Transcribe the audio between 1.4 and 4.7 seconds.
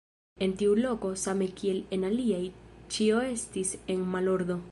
kiel en aliaj, ĉio estis en malordo.